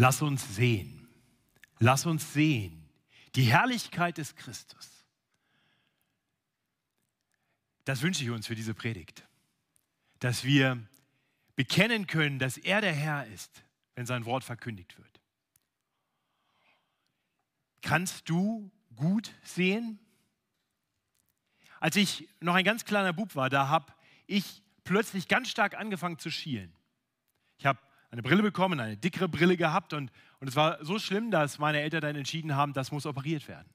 [0.00, 1.08] Lass uns sehen.
[1.80, 2.88] Lass uns sehen
[3.34, 5.04] die Herrlichkeit des Christus.
[7.84, 9.26] Das wünsche ich uns für diese Predigt,
[10.18, 10.78] dass wir
[11.56, 13.64] bekennen können, dass er der Herr ist,
[13.94, 15.20] wenn sein Wort verkündigt wird.
[17.82, 19.98] Kannst du gut sehen?
[21.80, 23.92] Als ich noch ein ganz kleiner Bub war, da habe
[24.26, 26.72] ich plötzlich ganz stark angefangen zu schielen.
[27.58, 27.78] Ich habe
[28.10, 30.10] eine Brille bekommen, eine dickere Brille gehabt und,
[30.40, 33.68] und es war so schlimm, dass meine Eltern dann entschieden haben, das muss operiert werden.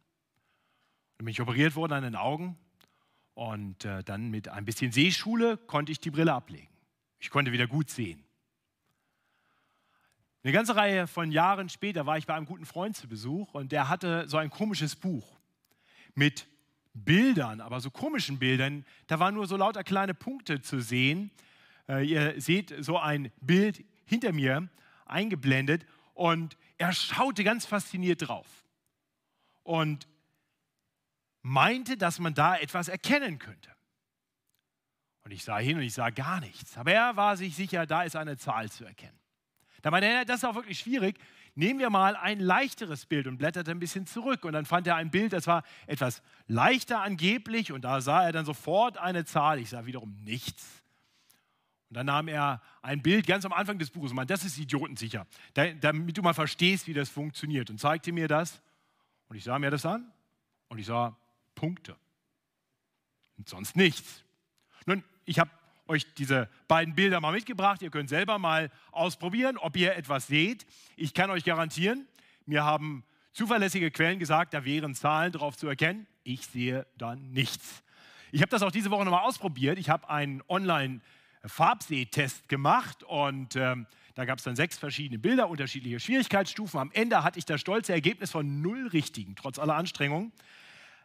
[1.18, 2.58] Dann bin ich operiert worden an den Augen
[3.36, 6.70] und äh, dann mit ein bisschen Sehschule konnte ich die Brille ablegen.
[7.20, 8.24] Ich konnte wieder gut sehen.
[10.44, 13.72] Eine ganze Reihe von Jahren später war ich bei einem guten Freund zu Besuch und
[13.72, 15.40] der hatte so ein komisches Buch
[16.16, 16.48] mit
[16.94, 18.86] Bildern, aber so komischen Bildern.
[19.08, 21.32] Da waren nur so lauter kleine Punkte zu sehen.
[21.88, 24.70] Äh, ihr seht so ein Bild hinter mir
[25.06, 28.48] eingeblendet und er schaute ganz fasziniert drauf
[29.64, 30.08] und
[31.42, 33.70] meinte, dass man da etwas erkennen könnte.
[35.24, 36.78] Und ich sah hin und ich sah gar nichts.
[36.78, 39.18] Aber er war sich sicher, da ist eine Zahl zu erkennen.
[39.82, 41.18] Da meinte er, das ist auch wirklich schwierig.
[41.56, 44.44] Nehmen wir mal ein leichteres Bild und blätterte ein bisschen zurück.
[44.44, 47.72] Und dann fand er ein Bild, das war etwas leichter angeblich.
[47.72, 49.60] Und da sah er dann sofort eine Zahl.
[49.60, 50.83] Ich sah wiederum nichts.
[51.94, 54.58] Und dann nahm er ein Bild ganz am Anfang des Buches und meinte, das ist
[54.58, 57.70] idiotensicher, damit du mal verstehst, wie das funktioniert.
[57.70, 58.64] Und zeigte mir das.
[59.28, 60.12] Und ich sah mir das an
[60.70, 61.16] und ich sah
[61.54, 61.96] Punkte.
[63.38, 64.24] Und sonst nichts.
[64.88, 65.52] Nun, ich habe
[65.86, 67.84] euch diese beiden Bilder mal mitgebracht.
[67.84, 70.66] Ihr könnt selber mal ausprobieren, ob ihr etwas seht.
[70.96, 72.08] Ich kann euch garantieren,
[72.48, 76.08] mir haben zuverlässige Quellen gesagt, da wären Zahlen drauf zu erkennen.
[76.24, 77.84] Ich sehe dann nichts.
[78.32, 79.78] Ich habe das auch diese Woche nochmal ausprobiert.
[79.78, 81.02] Ich habe einen Online-
[81.46, 86.80] Farbsehtest gemacht und ähm, da gab es dann sechs verschiedene Bilder, unterschiedliche Schwierigkeitsstufen.
[86.80, 90.32] Am Ende hatte ich das stolze Ergebnis von null Richtigen, trotz aller Anstrengungen.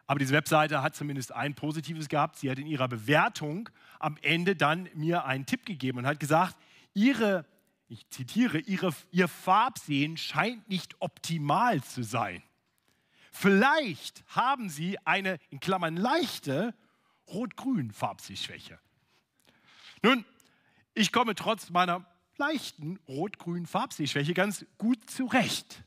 [0.07, 2.37] Aber diese Webseite hat zumindest ein Positives gehabt.
[2.37, 6.57] Sie hat in ihrer Bewertung am Ende dann mir einen Tipp gegeben und hat gesagt,
[6.95, 7.45] ihre,
[7.89, 12.43] ich zitiere, ihre, ihr Farbsehen scheint nicht optimal zu sein.
[13.33, 16.75] Vielleicht haben Sie eine, in Klammern leichte,
[17.29, 18.79] rot-grün Farbsehschwäche.
[20.03, 20.25] Nun,
[20.95, 22.05] ich komme trotz meiner
[22.37, 25.83] leichten rot-grünen Farbsehschwäche ganz gut zurecht.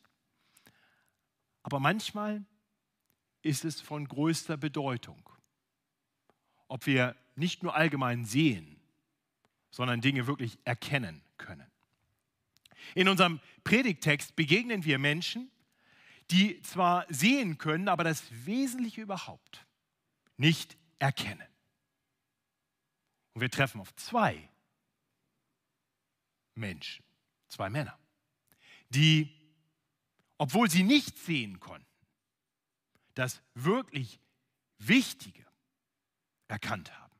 [1.64, 2.44] Aber manchmal
[3.42, 5.30] ist es von größter Bedeutung,
[6.68, 8.80] ob wir nicht nur allgemein sehen,
[9.72, 11.70] sondern Dinge wirklich erkennen können.
[12.96, 15.50] In unserem Predigtext begegnen wir Menschen,
[16.30, 19.66] die zwar sehen können, aber das Wesentliche überhaupt
[20.38, 21.51] nicht erkennen.
[23.34, 24.50] Und wir treffen auf zwei
[26.56, 27.04] Menschen,
[27.48, 27.98] zwei Männer,
[28.90, 29.30] die,
[30.38, 31.86] obwohl sie nicht sehen konnten,
[33.14, 34.20] das wirklich
[34.78, 35.46] Wichtige
[36.48, 37.14] erkannt haben.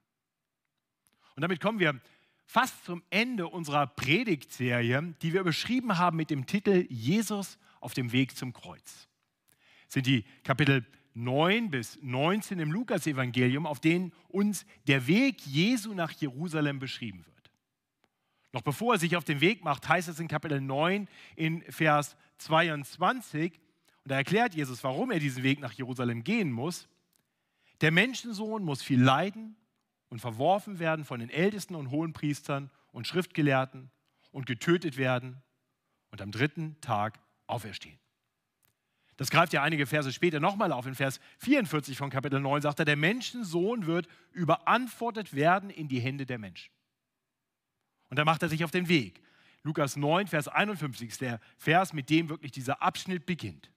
[1.36, 2.00] Und damit kommen wir
[2.46, 8.12] fast zum Ende unserer Predigtserie, die wir beschrieben haben mit dem Titel Jesus auf dem
[8.12, 9.08] Weg zum Kreuz.
[9.86, 15.94] Das sind die Kapitel 9 bis 19 im Lukasevangelium, auf denen uns der Weg Jesu
[15.94, 17.52] nach Jerusalem beschrieben wird.
[18.54, 22.18] Noch bevor er sich auf den Weg macht, heißt es in Kapitel 9 in Vers
[22.38, 23.60] 22,
[24.04, 26.88] und da erklärt Jesus, warum er diesen Weg nach Jerusalem gehen muss.
[27.82, 29.56] Der Menschensohn muss viel leiden
[30.10, 33.92] und verworfen werden von den Ältesten und Hohenpriestern und Schriftgelehrten
[34.32, 35.42] und getötet werden
[36.10, 38.00] und am dritten Tag auferstehen.
[39.22, 40.88] Das greift ja einige Verse später nochmal auf.
[40.88, 46.00] In Vers 44 von Kapitel 9 sagt er, der Menschensohn wird überantwortet werden in die
[46.00, 46.74] Hände der Menschen.
[48.10, 49.22] Und da macht er sich auf den Weg.
[49.62, 53.70] Lukas 9, Vers 51 ist der Vers, mit dem wirklich dieser Abschnitt beginnt.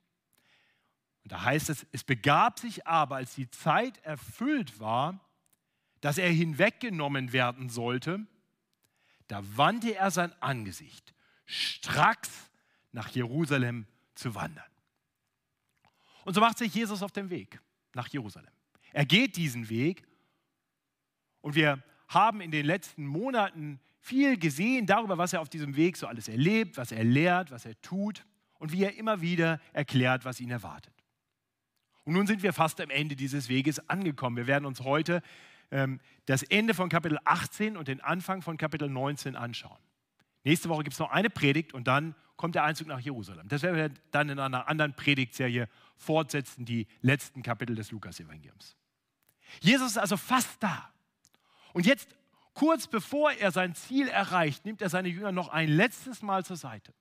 [1.25, 5.21] Und da heißt es, es begab sich aber, als die Zeit erfüllt war,
[6.01, 8.27] dass er hinweggenommen werden sollte,
[9.29, 11.13] da wandte er sein Angesicht,
[11.45, 12.31] stracks
[12.93, 14.65] nach Jerusalem zu wandern.
[16.25, 17.61] Und so macht sich Jesus auf den Weg
[17.95, 18.51] nach Jerusalem.
[18.93, 20.07] Er geht diesen Weg
[21.41, 25.97] und wir haben in den letzten Monaten viel gesehen darüber, was er auf diesem Weg
[25.97, 28.25] so alles erlebt, was er lehrt, was er tut
[28.59, 30.93] und wie er immer wieder erklärt, was ihn erwartet.
[32.05, 34.37] Und nun sind wir fast am Ende dieses Weges angekommen.
[34.37, 35.23] Wir werden uns heute
[35.71, 39.79] ähm, das Ende von Kapitel 18 und den Anfang von Kapitel 19 anschauen.
[40.45, 43.49] Nächste Woche gibt es noch eine Predigt und dann kommt der Einzug nach Jerusalem.
[43.49, 48.77] Das werden wir dann in einer anderen Predigtserie fortsetzen, die letzten Kapitel des Lukas-Evangeliums.
[49.61, 50.93] Jesus ist also fast da.
[51.73, 52.09] Und jetzt,
[52.53, 56.57] kurz bevor er sein Ziel erreicht, nimmt er seine Jünger noch ein letztes Mal zur
[56.57, 56.95] Seite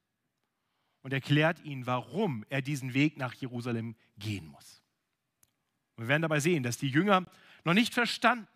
[1.02, 4.82] und erklärt ihnen, warum er diesen Weg nach Jerusalem gehen muss.
[5.98, 7.26] Wir werden dabei sehen, dass die Jünger
[7.66, 8.48] noch nicht verstanden,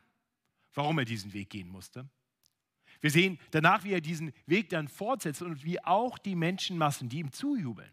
[0.74, 2.10] warum er diesen Weg gehen musste.
[3.00, 7.20] Wir sehen danach, wie er diesen Weg dann fortsetzt und wie auch die Menschenmassen, die
[7.20, 7.92] ihm zujubeln,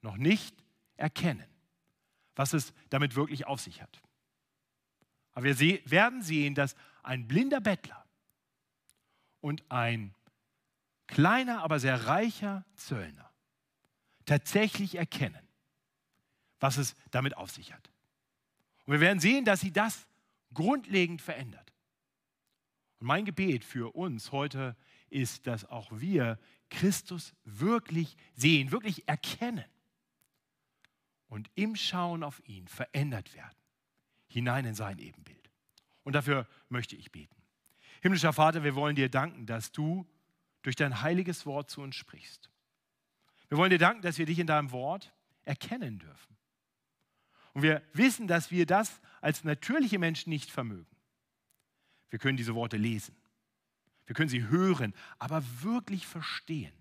[0.00, 0.61] noch nicht
[0.96, 1.46] erkennen,
[2.34, 4.02] was es damit wirklich auf sich hat.
[5.32, 8.04] Aber wir werden sehen, dass ein blinder Bettler
[9.40, 10.14] und ein
[11.06, 13.30] kleiner, aber sehr reicher Zöllner
[14.24, 15.48] tatsächlich erkennen,
[16.60, 17.90] was es damit auf sich hat.
[18.86, 20.06] Und wir werden sehen, dass sie das
[20.54, 21.72] grundlegend verändert.
[23.00, 24.76] Und mein Gebet für uns heute
[25.10, 26.38] ist, dass auch wir
[26.70, 29.64] Christus wirklich sehen, wirklich erkennen
[31.32, 33.56] und im Schauen auf ihn verändert werden,
[34.28, 35.50] hinein in sein Ebenbild.
[36.04, 37.34] Und dafür möchte ich beten.
[38.02, 40.06] Himmlischer Vater, wir wollen dir danken, dass du
[40.60, 42.50] durch dein heiliges Wort zu uns sprichst.
[43.48, 45.14] Wir wollen dir danken, dass wir dich in deinem Wort
[45.44, 46.36] erkennen dürfen.
[47.54, 50.96] Und wir wissen, dass wir das als natürliche Menschen nicht vermögen.
[52.10, 53.16] Wir können diese Worte lesen.
[54.04, 56.74] Wir können sie hören, aber wirklich verstehen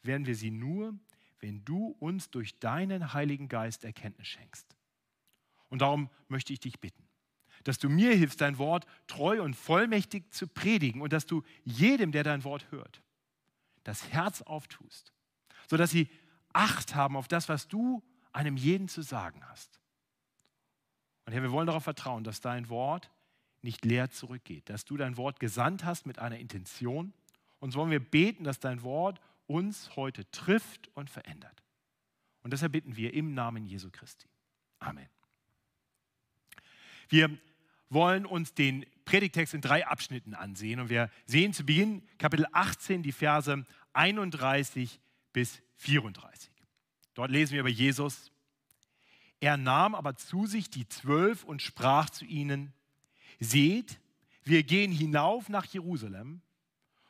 [0.00, 0.98] werden wir sie nur,
[1.44, 4.74] wenn du uns durch deinen Heiligen Geist Erkenntnis schenkst.
[5.68, 7.06] Und darum möchte ich dich bitten,
[7.64, 12.12] dass du mir hilfst, dein Wort treu und vollmächtig zu predigen und dass du jedem,
[12.12, 13.02] der dein Wort hört,
[13.82, 15.12] das Herz auftust,
[15.68, 16.08] sodass sie
[16.54, 18.02] Acht haben auf das, was du
[18.32, 19.80] einem jeden zu sagen hast.
[21.26, 23.10] Und Herr, wir wollen darauf vertrauen, dass dein Wort
[23.60, 27.12] nicht leer zurückgeht, dass du dein Wort gesandt hast mit einer Intention.
[27.58, 31.62] Und so wollen wir beten, dass dein Wort uns heute trifft und verändert.
[32.42, 34.28] Und deshalb bitten wir im Namen Jesu Christi.
[34.78, 35.08] Amen.
[37.08, 37.36] Wir
[37.88, 43.02] wollen uns den Predigtext in drei Abschnitten ansehen und wir sehen zu Beginn Kapitel 18
[43.02, 45.00] die Verse 31
[45.32, 46.50] bis 34.
[47.14, 48.32] Dort lesen wir über Jesus,
[49.40, 52.72] er nahm aber zu sich die Zwölf und sprach zu ihnen,
[53.40, 54.00] seht,
[54.42, 56.40] wir gehen hinauf nach Jerusalem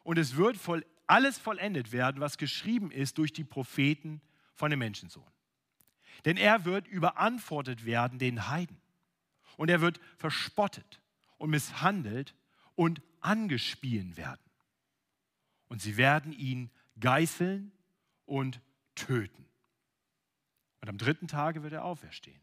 [0.03, 4.21] und es wird voll, alles vollendet werden, was geschrieben ist durch die Propheten
[4.55, 5.31] von dem Menschensohn.
[6.25, 8.81] Denn er wird überantwortet werden den Heiden
[9.57, 11.01] und er wird verspottet
[11.39, 12.35] und misshandelt
[12.75, 14.41] und angespien werden.
[15.69, 16.71] Und sie werden ihn
[17.01, 17.73] geißeln
[18.27, 18.61] und
[18.95, 19.45] töten.
[20.81, 22.41] Und am dritten Tage wird er auferstehen.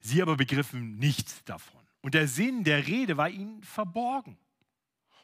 [0.00, 1.80] Sie aber begriffen nichts davon.
[2.00, 4.38] Und der Sinn der Rede war ihnen verborgen.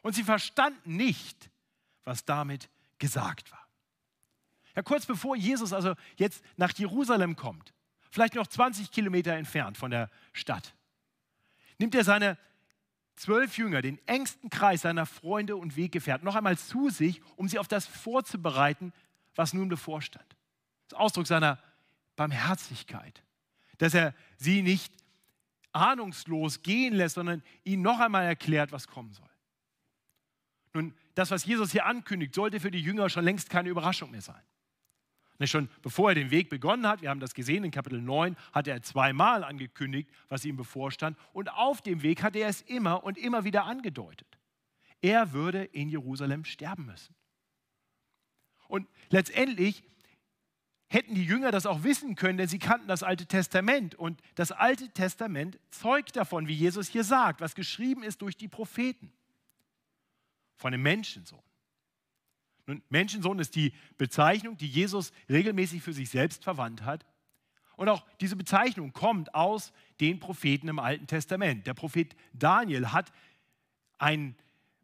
[0.07, 1.51] Und sie verstanden nicht,
[2.05, 3.67] was damit gesagt war.
[4.73, 7.73] Ja, kurz bevor Jesus also jetzt nach Jerusalem kommt,
[8.09, 10.73] vielleicht noch 20 Kilometer entfernt von der Stadt,
[11.77, 12.37] nimmt er seine
[13.17, 17.59] zwölf Jünger, den engsten Kreis seiner Freunde und Weggefährten, noch einmal zu sich, um sie
[17.59, 18.93] auf das vorzubereiten,
[19.35, 20.37] was nun bevorstand.
[20.87, 21.61] Das Ausdruck seiner
[22.15, 23.25] Barmherzigkeit,
[23.77, 24.93] dass er sie nicht
[25.73, 29.26] ahnungslos gehen lässt, sondern ihnen noch einmal erklärt, was kommen soll.
[30.73, 34.21] Nun, das, was Jesus hier ankündigt, sollte für die Jünger schon längst keine Überraschung mehr
[34.21, 34.41] sein.
[35.39, 38.35] Nicht schon bevor er den Weg begonnen hat, wir haben das gesehen in Kapitel 9,
[38.53, 41.17] hat er zweimal angekündigt, was ihm bevorstand.
[41.31, 44.27] Und auf dem Weg hat er es immer und immer wieder angedeutet.
[45.01, 47.15] Er würde in Jerusalem sterben müssen.
[48.67, 49.83] Und letztendlich
[50.87, 53.93] hätten die Jünger das auch wissen können, denn sie kannten das Alte Testament.
[53.93, 58.47] Und das Alte Testament zeugt davon, wie Jesus hier sagt, was geschrieben ist durch die
[58.47, 59.13] Propheten.
[60.57, 61.41] Von dem Menschensohn.
[62.65, 67.05] Nun, Menschensohn ist die Bezeichnung, die Jesus regelmäßig für sich selbst verwandt hat.
[67.77, 71.65] Und auch diese Bezeichnung kommt aus den Propheten im Alten Testament.
[71.67, 73.11] Der Prophet Daniel hat
[73.99, 74.35] einen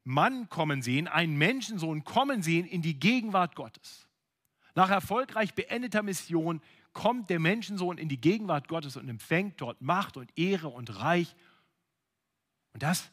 [0.04, 4.08] Mann kommen sehen, einen Menschensohn kommen sehen in die Gegenwart Gottes.
[4.76, 6.62] Nach erfolgreich beendeter Mission
[6.94, 11.36] kommt der Menschensohn in die Gegenwart Gottes und empfängt dort Macht und Ehre und Reich.
[12.74, 13.12] Und das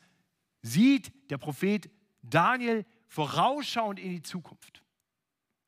[0.63, 1.91] sieht der Prophet
[2.23, 4.83] Daniel vorausschauend in die Zukunft.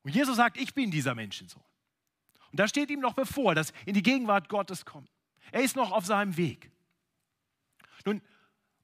[0.02, 1.62] Und Jesus sagt, ich bin dieser Menschensohn.
[2.50, 5.10] Und da steht ihm noch bevor, dass in die Gegenwart Gottes kommt.
[5.50, 6.70] Er ist noch auf seinem Weg.
[8.04, 8.20] Nun,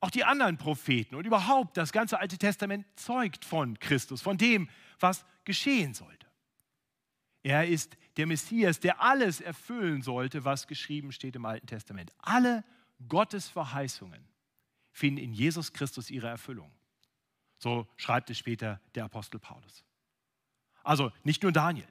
[0.01, 4.69] auch die anderen Propheten und überhaupt das ganze Alte Testament zeugt von Christus, von dem,
[5.01, 6.27] was geschehen sollte.
[7.43, 12.13] Er ist der Messias, der alles erfüllen sollte, was geschrieben steht im Alten Testament.
[12.19, 12.65] Alle
[13.09, 14.27] Gottes Verheißungen
[14.91, 16.71] finden in Jesus Christus ihre Erfüllung.
[17.59, 19.85] So schreibt es später der Apostel Paulus.
[20.85, 21.89] Also nicht nur Daniel.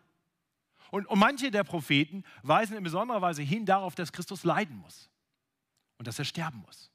[0.89, 5.09] Und, und manche der Propheten weisen in besonderer Weise hin darauf, dass Christus leiden muss
[5.97, 6.89] und dass er sterben muss.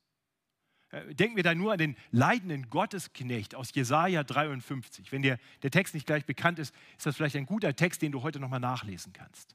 [0.90, 5.12] Äh, denken wir da nur an den leidenden Gottesknecht aus Jesaja 53.
[5.12, 8.12] Wenn dir der Text nicht gleich bekannt ist, ist das vielleicht ein guter Text, den
[8.12, 9.54] du heute nochmal nachlesen kannst.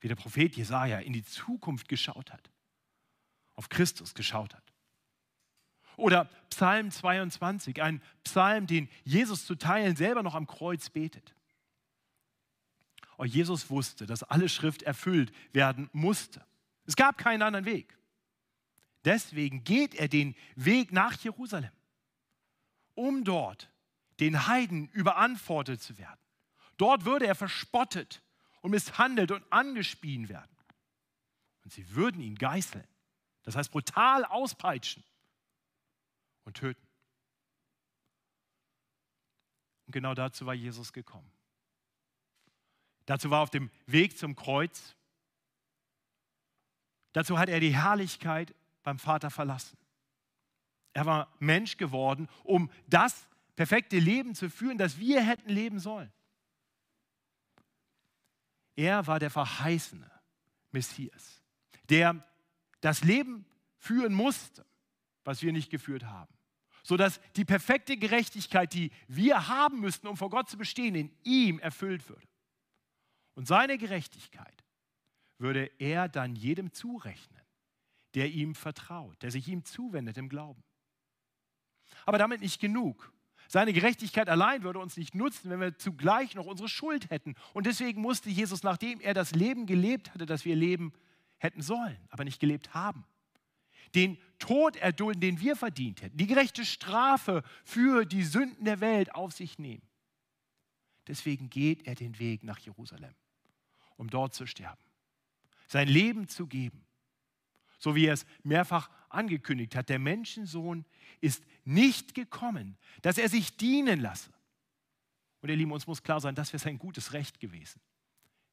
[0.00, 2.50] Wie der Prophet Jesaja in die Zukunft geschaut hat,
[3.54, 4.73] auf Christus geschaut hat.
[5.96, 11.34] Oder Psalm 22, ein Psalm, den Jesus zu Teilen selber noch am Kreuz betet.
[13.16, 16.44] Oh, Jesus wusste, dass alle Schrift erfüllt werden musste.
[16.86, 17.96] Es gab keinen anderen Weg.
[19.04, 21.70] Deswegen geht er den Weg nach Jerusalem,
[22.94, 23.70] um dort
[24.20, 26.20] den Heiden überantwortet zu werden.
[26.76, 28.22] Dort würde er verspottet
[28.62, 30.50] und misshandelt und angespien werden.
[31.62, 32.86] Und sie würden ihn geißeln,
[33.42, 35.04] das heißt brutal auspeitschen
[36.44, 36.86] und töten.
[39.86, 41.30] Und genau dazu war Jesus gekommen.
[43.06, 44.96] Dazu war auf dem Weg zum Kreuz.
[47.12, 49.76] Dazu hat er die Herrlichkeit beim Vater verlassen.
[50.94, 56.12] Er war Mensch geworden, um das perfekte Leben zu führen, das wir hätten leben sollen.
[58.76, 60.10] Er war der verheißene
[60.72, 61.42] Messias,
[61.88, 62.26] der
[62.80, 63.46] das Leben
[63.78, 64.66] führen musste,
[65.24, 66.33] was wir nicht geführt haben,
[66.84, 71.58] sodass die perfekte Gerechtigkeit, die wir haben müssten, um vor Gott zu bestehen, in ihm
[71.58, 72.28] erfüllt würde.
[73.34, 74.64] Und seine Gerechtigkeit
[75.38, 77.42] würde er dann jedem zurechnen,
[78.14, 80.62] der ihm vertraut, der sich ihm zuwendet im Glauben.
[82.06, 83.12] Aber damit nicht genug.
[83.48, 87.34] Seine Gerechtigkeit allein würde uns nicht nutzen, wenn wir zugleich noch unsere Schuld hätten.
[87.54, 90.92] Und deswegen musste Jesus, nachdem er das Leben gelebt hatte, das wir leben
[91.38, 93.04] hätten sollen, aber nicht gelebt haben,
[93.94, 99.14] den Tod erdulden, den wir verdient hätten, die gerechte Strafe für die Sünden der Welt
[99.14, 99.82] auf sich nehmen.
[101.06, 103.14] Deswegen geht er den Weg nach Jerusalem,
[103.96, 104.82] um dort zu sterben,
[105.66, 106.84] sein Leben zu geben
[107.84, 109.90] so wie er es mehrfach angekündigt hat.
[109.90, 110.86] Der Menschensohn
[111.20, 114.30] ist nicht gekommen, dass er sich dienen lasse.
[115.42, 117.82] Und ihr Lieben, uns muss klar sein, das wäre sein gutes Recht gewesen.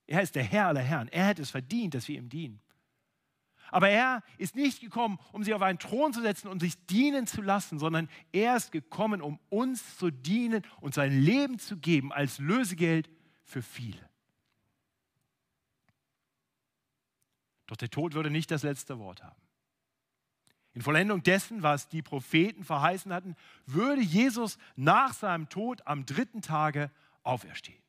[0.05, 1.07] Er ist der Herr aller Herren.
[1.07, 2.61] Er hätte es verdient, dass wir ihm dienen.
[3.71, 7.25] Aber er ist nicht gekommen, um sich auf einen Thron zu setzen und sich dienen
[7.25, 12.11] zu lassen, sondern er ist gekommen, um uns zu dienen und sein Leben zu geben
[12.11, 13.09] als Lösegeld
[13.43, 14.09] für viele.
[17.67, 19.41] Doch der Tod würde nicht das letzte Wort haben.
[20.73, 23.35] In Vollendung dessen, was die Propheten verheißen hatten,
[23.65, 26.91] würde Jesus nach seinem Tod am dritten Tage
[27.23, 27.81] auferstehen.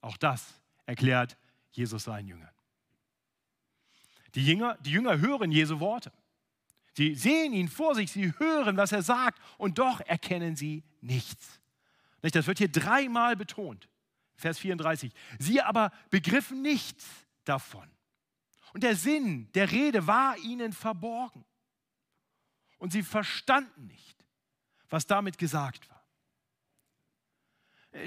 [0.00, 1.36] Auch das erklärt
[1.70, 2.57] Jesus seinen Jüngern.
[4.38, 6.12] Die Jünger, die Jünger hören Jesu Worte.
[6.94, 11.60] Sie sehen ihn vor sich, sie hören, was er sagt, und doch erkennen sie nichts.
[12.20, 13.88] Das wird hier dreimal betont.
[14.36, 15.12] Vers 34.
[15.40, 17.04] Sie aber begriffen nichts
[17.44, 17.90] davon.
[18.74, 21.44] Und der Sinn der Rede war ihnen verborgen.
[22.78, 24.24] Und sie verstanden nicht,
[24.88, 25.97] was damit gesagt war.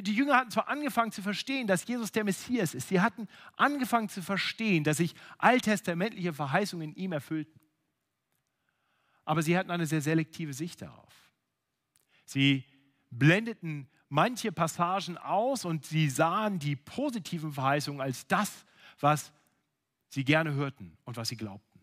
[0.01, 2.89] Die Jünger hatten zwar angefangen zu verstehen, dass Jesus der Messias ist.
[2.89, 7.59] Sie hatten angefangen zu verstehen, dass sich alttestamentliche Verheißungen in ihm erfüllten.
[9.25, 11.13] Aber sie hatten eine sehr selektive Sicht darauf.
[12.25, 12.63] Sie
[13.09, 18.65] blendeten manche Passagen aus und sie sahen die positiven Verheißungen als das,
[18.99, 19.31] was
[20.09, 21.79] sie gerne hörten und was sie glaubten.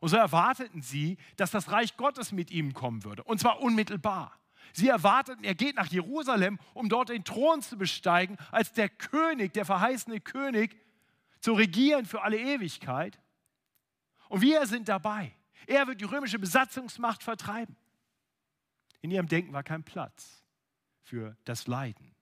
[0.00, 4.38] Und so erwarteten sie, dass das Reich Gottes mit ihnen kommen würde, und zwar unmittelbar.
[4.72, 9.52] Sie erwarteten, er geht nach Jerusalem, um dort den Thron zu besteigen, als der König,
[9.52, 10.76] der verheißene König,
[11.40, 13.20] zu regieren für alle Ewigkeit.
[14.28, 15.34] Und wir sind dabei.
[15.66, 17.76] Er wird die römische Besatzungsmacht vertreiben.
[19.00, 20.44] In ihrem Denken war kein Platz
[21.02, 22.14] für das Leiden,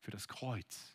[0.00, 0.94] für das Kreuz,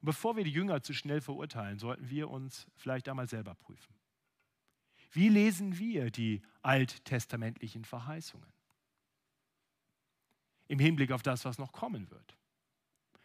[0.00, 3.94] und bevor wir die Jünger zu schnell verurteilen, sollten wir uns vielleicht einmal selber prüfen.
[5.10, 8.48] Wie lesen wir die alttestamentlichen Verheißungen?
[10.68, 12.36] Im Hinblick auf das, was noch kommen wird.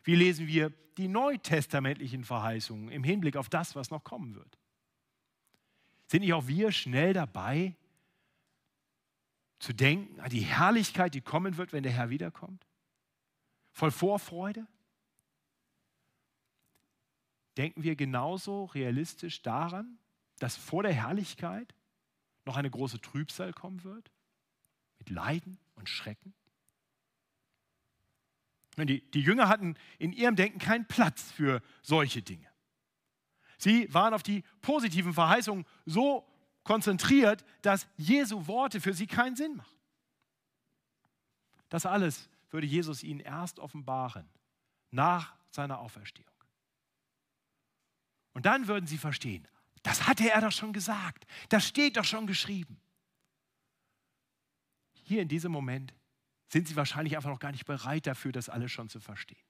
[0.04, 4.58] Wie lesen wir die neutestamentlichen Verheißungen im Hinblick auf das, was noch kommen wird?
[6.08, 7.76] Sind nicht auch wir schnell dabei,
[9.60, 12.66] zu denken an die Herrlichkeit, die kommen wird, wenn der Herr wiederkommt?
[13.72, 14.68] Voll Vorfreude?
[17.58, 19.98] denken wir genauso realistisch daran,
[20.41, 21.75] dass vor der Herrlichkeit
[22.45, 24.12] noch eine große Trübsal kommen wird?
[24.98, 26.33] Mit Leiden und Schrecken?
[28.77, 32.48] Die, die Jünger hatten in ihrem Denken keinen Platz für solche Dinge.
[33.60, 36.27] Sie waren auf die positiven Verheißungen so
[36.63, 39.77] konzentriert, dass Jesu Worte für sie keinen Sinn machen.
[41.69, 44.27] Das alles würde Jesus ihnen erst offenbaren
[44.89, 46.31] nach seiner Auferstehung.
[48.33, 49.48] Und dann würden sie verstehen,
[49.84, 51.26] Das hatte er doch schon gesagt.
[51.50, 52.80] Das steht doch schon geschrieben.
[55.04, 55.94] Hier in diesem Moment
[56.48, 59.42] sind sie wahrscheinlich einfach noch gar nicht bereit dafür, das alles schon zu verstehen.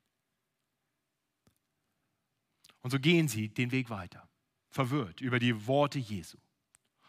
[2.82, 4.28] Und so gehen sie den Weg weiter,
[4.70, 6.38] verwirrt über die Worte Jesu.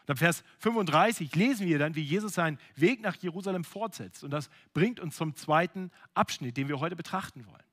[0.01, 4.23] Und ab Vers 35 lesen wir dann, wie Jesus seinen Weg nach Jerusalem fortsetzt.
[4.23, 7.63] Und das bringt uns zum zweiten Abschnitt, den wir heute betrachten wollen.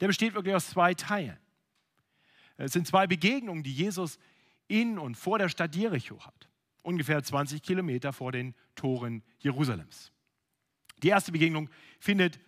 [0.00, 1.38] Der besteht wirklich aus zwei Teilen.
[2.56, 4.18] Es sind zwei Begegnungen, die Jesus
[4.72, 6.48] in und vor der Stadt Jericho hat.
[6.82, 10.12] Ungefähr 20 Kilometer vor den Toren Jerusalems.
[11.02, 11.68] Die erste Begegnung
[12.00, 12.40] findet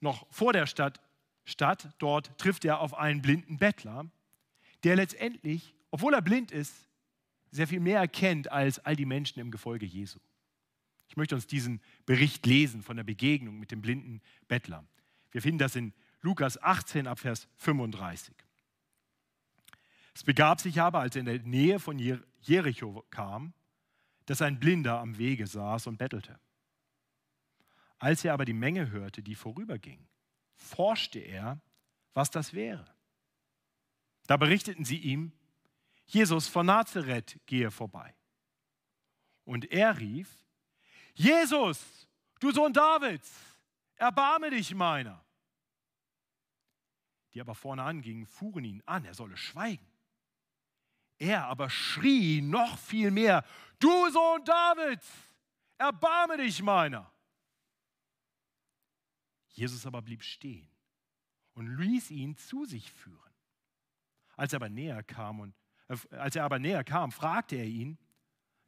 [0.00, 1.00] noch vor der Stadt
[1.44, 1.88] statt.
[1.98, 4.10] Dort trifft er auf einen blinden Bettler,
[4.82, 6.88] der letztendlich, obwohl er blind ist,
[7.50, 10.18] sehr viel mehr erkennt als all die Menschen im Gefolge Jesu.
[11.08, 14.84] Ich möchte uns diesen Bericht lesen von der Begegnung mit dem blinden Bettler.
[15.30, 18.34] Wir finden das in Lukas 18 ab Vers 35.
[20.18, 21.96] Es begab sich aber, als er in der Nähe von
[22.40, 23.52] Jericho kam,
[24.26, 26.40] dass ein Blinder am Wege saß und bettelte.
[28.00, 30.04] Als er aber die Menge hörte, die vorüberging,
[30.56, 31.60] forschte er,
[32.14, 32.84] was das wäre.
[34.26, 35.30] Da berichteten sie ihm,
[36.04, 38.12] Jesus von Nazareth gehe vorbei.
[39.44, 40.28] Und er rief,
[41.14, 42.08] Jesus,
[42.40, 43.32] du Sohn Davids,
[43.94, 45.24] erbarme dich meiner.
[47.34, 49.87] Die aber vorne angingen, fuhren ihn an, er solle schweigen.
[51.18, 53.44] Er aber schrie noch viel mehr,
[53.78, 55.08] du Sohn Davids,
[55.76, 57.12] erbarme dich meiner.
[59.48, 60.70] Jesus aber blieb stehen
[61.54, 63.34] und ließ ihn zu sich führen.
[64.36, 65.54] Als er aber näher kam und
[65.88, 67.98] äh, als er aber näher kam, fragte er ihn,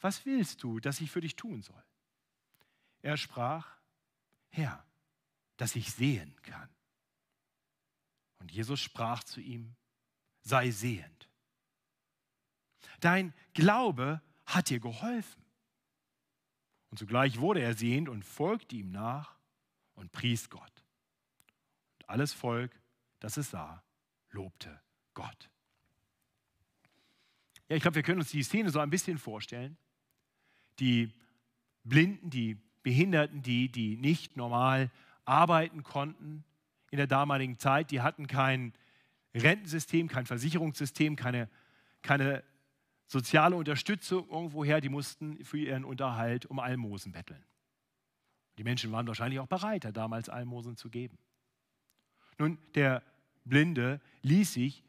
[0.00, 1.84] was willst du, dass ich für dich tun soll?
[3.02, 3.78] Er sprach,
[4.48, 4.84] Herr,
[5.56, 6.68] dass ich sehen kann.
[8.38, 9.76] Und Jesus sprach zu ihm,
[10.42, 11.29] sei sehend.
[13.00, 15.42] Dein Glaube hat dir geholfen.
[16.90, 19.36] Und zugleich wurde er sehend und folgte ihm nach
[19.94, 20.84] und pries Gott.
[21.98, 22.72] Und alles Volk,
[23.20, 23.82] das es sah,
[24.30, 24.80] lobte
[25.14, 25.50] Gott.
[27.68, 29.76] Ja, ich glaube, wir können uns die Szene so ein bisschen vorstellen.
[30.80, 31.12] Die
[31.84, 34.90] Blinden, die Behinderten, die, die nicht normal
[35.24, 36.44] arbeiten konnten
[36.90, 38.72] in der damaligen Zeit, die hatten kein
[39.34, 41.48] Rentensystem, kein Versicherungssystem, keine,
[42.02, 42.42] keine
[43.10, 47.44] soziale Unterstützung irgendwoher, die mussten für ihren Unterhalt um Almosen betteln.
[48.56, 51.18] Die Menschen waren wahrscheinlich auch bereit, damals Almosen zu geben.
[52.38, 53.02] Nun, der
[53.44, 54.84] Blinde ließ sich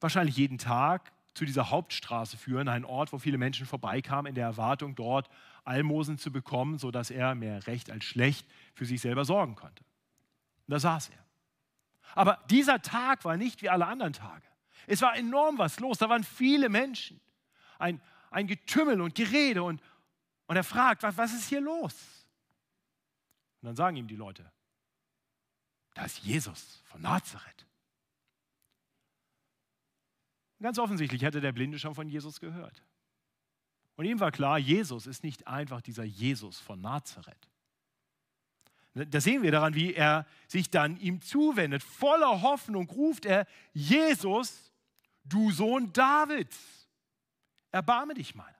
[0.00, 4.46] wahrscheinlich jeden Tag zu dieser Hauptstraße führen, ein Ort, wo viele Menschen vorbeikamen, in der
[4.46, 5.28] Erwartung, dort
[5.64, 9.84] Almosen zu bekommen, sodass er mehr recht als schlecht für sich selber sorgen konnte.
[10.66, 11.24] Und da saß er.
[12.14, 14.46] Aber dieser Tag war nicht wie alle anderen Tage.
[14.86, 17.20] Es war enorm was los, da waren viele Menschen.
[17.78, 19.82] Ein, ein Getümmel und Gerede und,
[20.46, 21.94] und er fragt, was, was ist hier los?
[23.60, 24.50] Und dann sagen ihm die Leute,
[25.94, 27.66] da ist Jesus von Nazareth.
[30.60, 32.82] Ganz offensichtlich hatte der Blinde schon von Jesus gehört.
[33.96, 37.48] Und ihm war klar, Jesus ist nicht einfach dieser Jesus von Nazareth.
[38.94, 41.82] Das sehen wir daran, wie er sich dann ihm zuwendet.
[41.82, 44.72] Voller Hoffnung ruft er, Jesus,
[45.24, 46.85] du Sohn Davids,
[47.76, 48.56] erbarme dich meiner.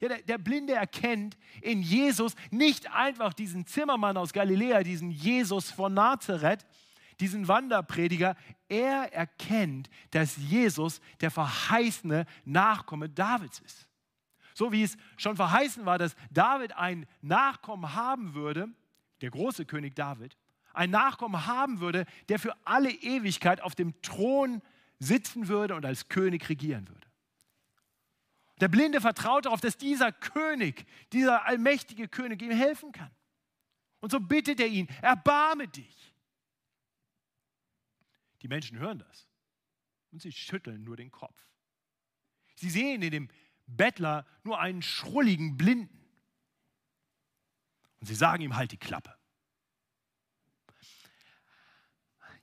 [0.00, 5.70] Ja, der, der, Blinde erkennt in Jesus nicht einfach diesen Zimmermann aus Galiläa, diesen Jesus
[5.70, 6.66] von Nazareth,
[7.18, 8.36] diesen Wanderprediger,
[8.68, 13.88] er erkennt, dass Jesus der verheißene Nachkomme Davids ist.
[14.52, 18.68] So wie es schon verheißen war, dass David ein Nachkommen haben würde,
[19.22, 20.36] der große König David,
[20.74, 24.60] ein Nachkommen haben würde, der für alle Ewigkeit auf dem Thron
[24.98, 27.05] sitzen würde und als König regieren würde.
[28.60, 33.10] Der Blinde vertraut darauf, dass dieser König, dieser allmächtige König ihm helfen kann.
[34.00, 36.14] Und so bittet er ihn, erbarme dich.
[38.42, 39.28] Die Menschen hören das
[40.12, 41.46] und sie schütteln nur den Kopf.
[42.54, 43.28] Sie sehen in dem
[43.66, 46.06] Bettler nur einen schrulligen Blinden.
[48.00, 49.14] Und sie sagen ihm halt die Klappe.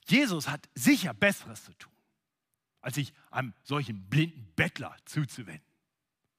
[0.06, 1.94] Jesus hat sicher Besseres zu tun,
[2.82, 5.73] als sich einem solchen blinden Bettler zuzuwenden.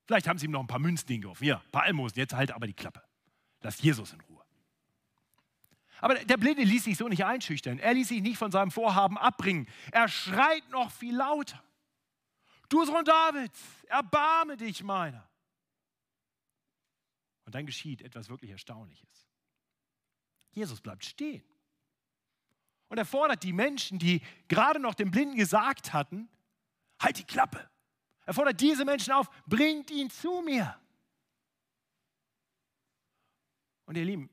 [0.06, 1.44] Vielleicht haben sie ihm noch ein paar Münzen hingeworfen.
[1.44, 3.02] Hier, ein paar Almosen, jetzt halt aber die Klappe.
[3.60, 4.44] Lass Jesus in Ruhe.
[6.00, 7.78] Aber der Blinde ließ sich so nicht einschüchtern.
[7.78, 9.66] Er ließ sich nicht von seinem Vorhaben abbringen.
[9.90, 11.62] Er schreit noch viel lauter.
[12.68, 15.26] Du Sohn Davids, erbarme dich meiner.
[17.46, 19.28] Und dann geschieht etwas wirklich Erstaunliches.
[20.50, 21.44] Jesus bleibt stehen.
[22.88, 26.28] Und er fordert die Menschen, die gerade noch dem Blinden gesagt hatten,
[27.00, 27.68] halt die Klappe.
[28.26, 30.78] Er fordert diese Menschen auf, bringt ihn zu mir.
[33.86, 34.30] Und ihr Lieben,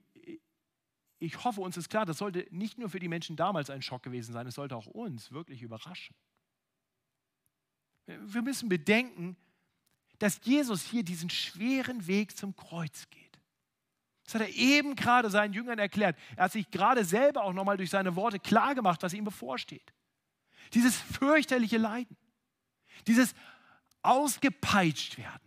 [1.19, 4.03] ich hoffe, uns ist klar, das sollte nicht nur für die Menschen damals ein Schock
[4.03, 6.15] gewesen sein, es sollte auch uns wirklich überraschen.
[8.05, 9.37] Wir müssen bedenken,
[10.19, 13.39] dass Jesus hier diesen schweren Weg zum Kreuz geht.
[14.23, 16.17] Das hat er eben gerade seinen Jüngern erklärt.
[16.35, 19.93] Er hat sich gerade selber auch nochmal durch seine Worte klargemacht, was ihm bevorsteht.
[20.73, 22.15] Dieses fürchterliche Leiden,
[23.07, 23.33] dieses
[24.03, 25.41] ausgepeitscht werden.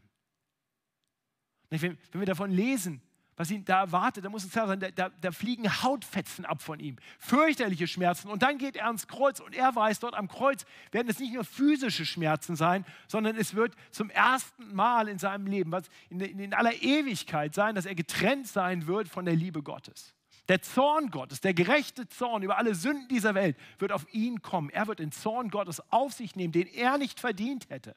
[1.71, 3.03] Wenn wir davon lesen,
[3.37, 6.63] was ihn da erwartet, da muss es klar sein, da, da, da, fliegen Hautfetzen ab
[6.63, 6.97] von ihm.
[7.19, 8.29] Fürchterliche Schmerzen.
[8.29, 11.35] Und dann geht er ans Kreuz und er weiß, dort am Kreuz werden es nicht
[11.35, 16.21] nur physische Schmerzen sein, sondern es wird zum ersten Mal in seinem Leben, was in,
[16.21, 20.15] in aller Ewigkeit sein, dass er getrennt sein wird von der Liebe Gottes.
[20.49, 24.69] Der Zorn Gottes, der gerechte Zorn über alle Sünden dieser Welt wird auf ihn kommen.
[24.71, 27.97] Er wird den Zorn Gottes auf sich nehmen, den er nicht verdient hätte,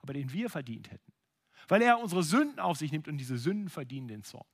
[0.00, 1.12] aber den wir verdient hätten
[1.70, 4.46] weil er unsere Sünden auf sich nimmt und diese Sünden verdienen den Zorn.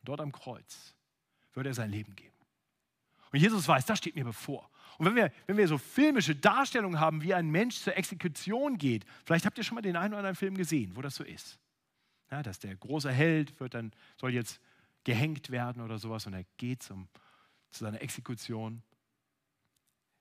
[0.00, 0.94] Und dort am Kreuz
[1.54, 2.36] wird er sein Leben geben.
[3.32, 4.70] Und Jesus weiß, das steht mir bevor.
[4.98, 9.04] Und wenn wir, wenn wir so filmische Darstellungen haben, wie ein Mensch zur Exekution geht,
[9.24, 11.58] vielleicht habt ihr schon mal den einen oder anderen Film gesehen, wo das so ist.
[12.30, 14.60] Ja, dass der große Held wird dann, soll jetzt
[15.04, 17.08] gehängt werden oder sowas und er geht zum,
[17.70, 18.82] zu seiner Exekution.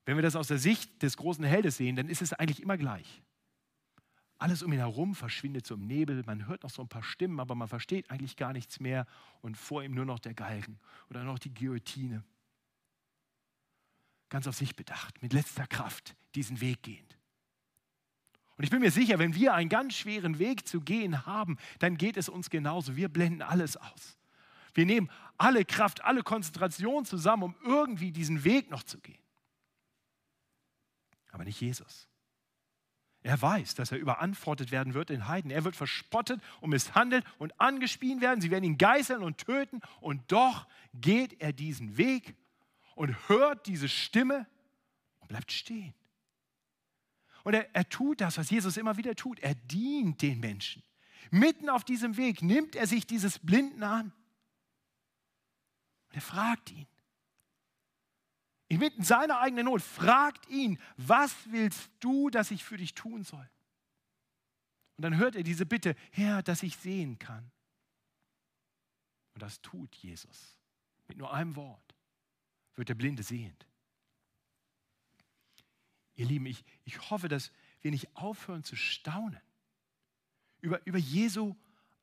[0.06, 2.78] Wenn wir das aus der Sicht des großen Heldes sehen, dann ist es eigentlich immer
[2.78, 3.22] gleich.
[4.38, 6.22] Alles um ihn herum verschwindet so im Nebel.
[6.26, 9.08] Man hört noch so ein paar Stimmen, aber man versteht eigentlich gar nichts mehr.
[9.42, 10.78] Und vor ihm nur noch der Galgen
[11.10, 12.24] oder noch die Guillotine.
[14.30, 17.18] Ganz auf sich bedacht, mit letzter Kraft diesen Weg gehend.
[18.58, 21.98] Und ich bin mir sicher, wenn wir einen ganz schweren Weg zu gehen haben, dann
[21.98, 22.96] geht es uns genauso.
[22.96, 24.18] Wir blenden alles aus.
[24.74, 29.25] Wir nehmen alle Kraft, alle Konzentration zusammen, um irgendwie diesen Weg noch zu gehen.
[31.36, 32.08] Aber nicht Jesus.
[33.22, 35.52] Er weiß, dass er überantwortet werden wird in Heiden.
[35.52, 38.40] Er wird verspottet und misshandelt und angespien werden.
[38.40, 39.82] Sie werden ihn geißeln und töten.
[40.00, 42.36] Und doch geht er diesen Weg
[42.96, 44.48] und hört diese Stimme
[45.20, 45.94] und bleibt stehen.
[47.44, 49.42] Und er, er tut das, was Jesus immer wieder tut.
[49.42, 50.82] Er dient den Menschen.
[51.32, 54.14] Mitten auf diesem Weg nimmt er sich dieses Blinden an.
[56.08, 56.88] Und er fragt ihn,
[58.68, 63.50] inmitten seiner eigenen Not, fragt ihn, was willst du, dass ich für dich tun soll?
[64.98, 67.52] Und dann hört er diese Bitte, Herr, dass ich sehen kann.
[69.34, 70.58] Und das tut Jesus.
[71.08, 71.96] Mit nur einem Wort
[72.76, 73.68] wird der Blinde sehend.
[76.16, 77.52] Ihr Lieben, ich, ich hoffe, dass
[77.82, 79.42] wir nicht aufhören zu staunen
[80.62, 81.56] über, über Jesu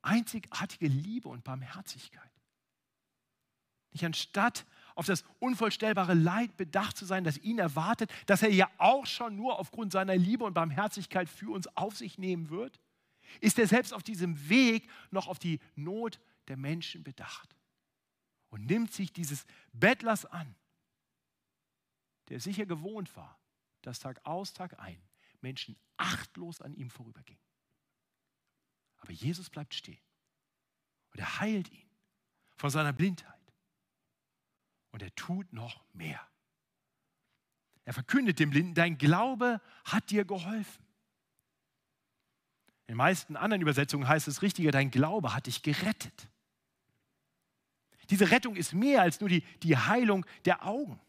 [0.03, 2.31] einzigartige Liebe und Barmherzigkeit.
[3.91, 4.65] Nicht anstatt
[4.95, 9.35] auf das unvorstellbare Leid bedacht zu sein, das ihn erwartet, das er ja auch schon
[9.35, 12.79] nur aufgrund seiner Liebe und Barmherzigkeit für uns auf sich nehmen wird,
[13.41, 17.55] ist er selbst auf diesem Weg noch auf die Not der Menschen bedacht
[18.49, 20.55] und nimmt sich dieses Bettlers an,
[22.29, 23.39] der sicher gewohnt war,
[23.81, 25.01] dass Tag aus, Tag ein
[25.41, 27.43] Menschen achtlos an ihm vorübergingen.
[28.97, 30.01] Aber Jesus bleibt stehen
[31.11, 31.89] und er heilt ihn
[32.55, 33.32] von seiner Blindheit.
[34.93, 36.21] Und er tut noch mehr.
[37.83, 40.85] Er verkündet dem Blinden, dein Glaube hat dir geholfen.
[42.85, 46.29] In den meisten anderen Übersetzungen heißt es richtiger, dein Glaube hat dich gerettet.
[48.11, 51.01] Diese Rettung ist mehr als nur die, die Heilung der Augen.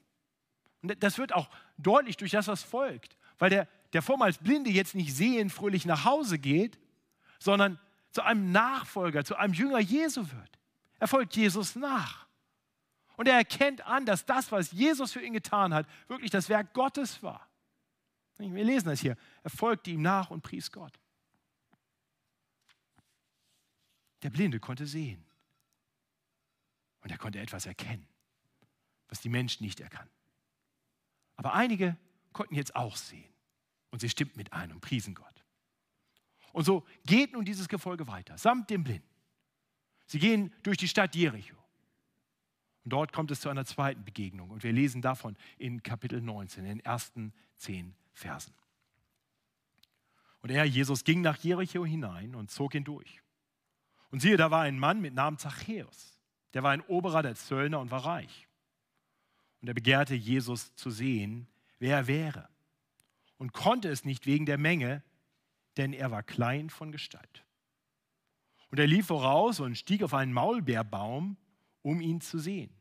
[0.80, 3.18] Und das wird auch deutlich durch das, was folgt.
[3.38, 6.78] Weil der, der vormals Blinde jetzt nicht sehend fröhlich nach Hause geht,
[7.38, 7.78] sondern
[8.12, 10.58] zu einem Nachfolger, zu einem Jünger Jesu wird.
[11.00, 12.23] Er folgt Jesus nach.
[13.16, 16.72] Und er erkennt an, dass das, was Jesus für ihn getan hat, wirklich das Werk
[16.74, 17.48] Gottes war.
[18.38, 19.16] Wir lesen das hier.
[19.42, 20.98] Er folgte ihm nach und pries Gott.
[24.22, 25.24] Der Blinde konnte sehen.
[27.02, 28.08] Und er konnte etwas erkennen,
[29.08, 30.14] was die Menschen nicht erkannten.
[31.36, 31.96] Aber einige
[32.32, 33.32] konnten jetzt auch sehen.
[33.90, 35.44] Und sie stimmten mit ein und priesen Gott.
[36.52, 39.08] Und so geht nun dieses Gefolge weiter, samt dem Blinden.
[40.06, 41.63] Sie gehen durch die Stadt Jericho.
[42.84, 44.50] Und dort kommt es zu einer zweiten Begegnung.
[44.50, 48.52] Und wir lesen davon in Kapitel 19, in den ersten zehn Versen.
[50.42, 53.22] Und er, Jesus, ging nach Jericho hinein und zog ihn durch.
[54.10, 56.18] Und siehe, da war ein Mann mit Namen Zachäus.
[56.52, 58.46] Der war ein Oberer der Zöllner und war reich.
[59.62, 62.48] Und er begehrte Jesus zu sehen, wer er wäre.
[63.38, 65.02] Und konnte es nicht wegen der Menge,
[65.78, 67.44] denn er war klein von Gestalt.
[68.70, 71.38] Und er lief voraus und stieg auf einen Maulbeerbaum
[71.84, 72.74] um ihn zu sehen.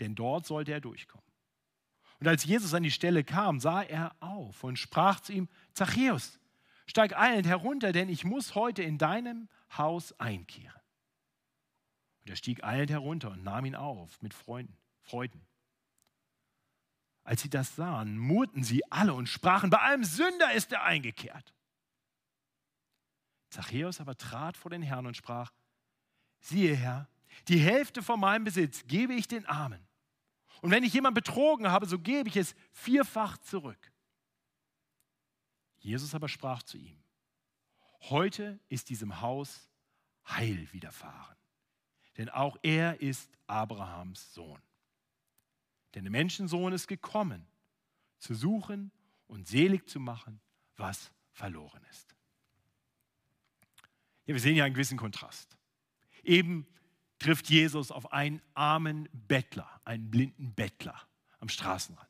[0.00, 1.24] Denn dort sollte er durchkommen.
[2.20, 6.38] Und als Jesus an die Stelle kam, sah er auf und sprach zu ihm, Zachäus,
[6.86, 10.80] steig eilend herunter, denn ich muss heute in deinem Haus einkehren.
[12.20, 15.46] Und er stieg eilend herunter und nahm ihn auf mit Freunden, Freuden.
[17.24, 21.54] Als sie das sahen, murrten sie alle und sprachen, bei einem Sünder ist er eingekehrt.
[23.50, 25.52] Zachäus aber trat vor den Herrn und sprach,
[26.40, 27.08] siehe Herr,
[27.48, 29.86] die Hälfte von meinem Besitz gebe ich den Armen.
[30.60, 33.92] Und wenn ich jemand betrogen habe, so gebe ich es vierfach zurück.
[35.78, 37.02] Jesus aber sprach zu ihm,
[38.02, 39.68] heute ist diesem Haus
[40.28, 41.36] Heil widerfahren,
[42.16, 44.62] denn auch er ist Abrahams Sohn.
[45.94, 47.46] Denn der Menschensohn ist gekommen,
[48.18, 48.92] zu suchen
[49.26, 50.40] und selig zu machen,
[50.76, 52.14] was verloren ist.
[54.26, 55.56] Ja, wir sehen ja einen gewissen Kontrast.
[56.22, 56.66] Eben
[57.22, 61.00] trifft Jesus auf einen armen Bettler, einen blinden Bettler
[61.38, 62.08] am Straßenrand.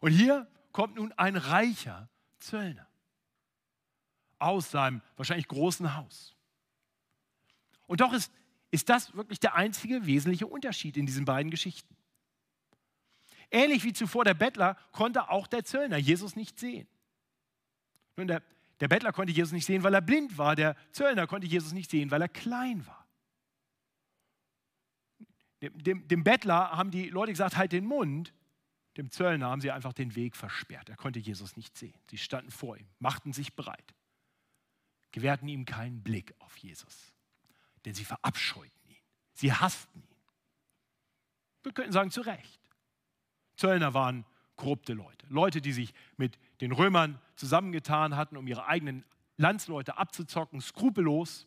[0.00, 2.86] Und hier kommt nun ein reicher Zöllner
[4.38, 6.34] aus seinem wahrscheinlich großen Haus.
[7.86, 8.32] Und doch ist,
[8.70, 11.96] ist das wirklich der einzige wesentliche Unterschied in diesen beiden Geschichten.
[13.50, 16.86] Ähnlich wie zuvor der Bettler konnte auch der Zöllner Jesus nicht sehen.
[18.16, 18.42] Nun, der,
[18.78, 20.54] der Bettler konnte Jesus nicht sehen, weil er blind war.
[20.54, 22.99] Der Zöllner konnte Jesus nicht sehen, weil er klein war.
[25.60, 28.32] Dem, dem, Bettler haben die Leute gesagt, halt den Mund.
[28.96, 30.88] Dem Zöllner haben sie einfach den Weg versperrt.
[30.88, 31.98] Er konnte Jesus nicht sehen.
[32.10, 33.94] Sie standen vor ihm, machten sich bereit,
[35.12, 37.12] gewährten ihm keinen Blick auf Jesus,
[37.84, 38.96] denn sie verabscheuten ihn.
[39.34, 40.16] Sie hassten ihn.
[41.62, 42.60] Wir könnten sagen, zu Recht.
[43.56, 44.24] Zöllner waren
[44.56, 45.26] korrupte Leute.
[45.28, 49.04] Leute, die sich mit den Römern zusammengetan hatten, um ihre eigenen
[49.36, 51.46] Landsleute abzuzocken, skrupellos.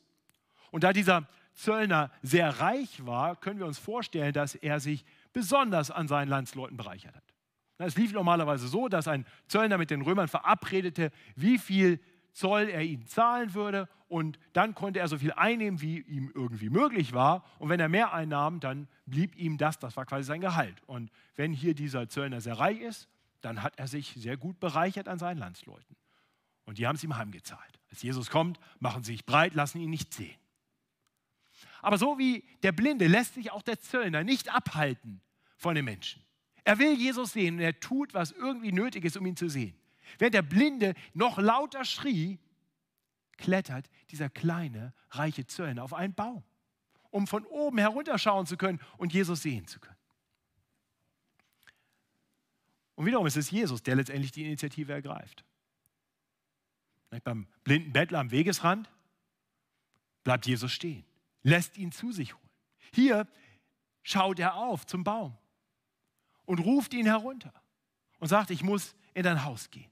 [0.72, 5.92] Und da dieser Zöllner sehr reich war, können wir uns vorstellen, dass er sich besonders
[5.92, 7.24] an seinen Landsleuten bereichert hat.
[7.78, 12.00] Es lief normalerweise so, dass ein Zöllner mit den Römern verabredete, wie viel
[12.32, 16.70] Zoll er ihnen zahlen würde und dann konnte er so viel einnehmen, wie ihm irgendwie
[16.70, 17.44] möglich war.
[17.58, 20.82] Und wenn er mehr einnahm, dann blieb ihm das, das war quasi sein Gehalt.
[20.86, 23.08] Und wenn hier dieser Zöllner sehr reich ist,
[23.42, 25.96] dann hat er sich sehr gut bereichert an seinen Landsleuten.
[26.66, 27.80] Und die haben es ihm heimgezahlt.
[27.90, 30.38] Als Jesus kommt, machen sie sich breit, lassen ihn nicht sehen.
[31.84, 35.22] Aber so wie der Blinde lässt sich auch der Zöllner nicht abhalten
[35.58, 36.24] von den Menschen.
[36.64, 39.76] Er will Jesus sehen und er tut, was irgendwie nötig ist, um ihn zu sehen.
[40.18, 42.40] Während der Blinde noch lauter schrie,
[43.38, 46.44] klettert dieser kleine, reiche Zöllner auf einen Baum,
[47.12, 49.98] um von oben herunterschauen zu können und Jesus sehen zu können.
[52.96, 55.44] Und wiederum ist es Jesus, der letztendlich die Initiative ergreift.
[57.24, 58.90] Beim blinden Bettler am Wegesrand
[60.24, 61.04] bleibt Jesus stehen,
[61.44, 62.50] lässt ihn zu sich holen.
[62.94, 63.28] Hier
[64.02, 65.38] schaut er auf zum Baum
[66.46, 67.54] und ruft ihn herunter
[68.20, 69.92] und sagt, ich muss in dein Haus gehen.